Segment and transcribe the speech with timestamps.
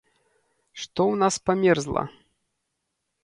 [0.83, 2.03] Што ў нас памерзла?